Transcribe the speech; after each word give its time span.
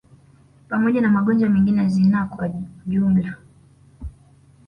Pamoja 0.69 1.01
na 1.01 1.09
magonjwa 1.09 1.49
mengine 1.49 1.81
ya 1.81 1.87
zinaa 1.87 2.25
kwa 2.25 2.53
ujumla 2.85 3.33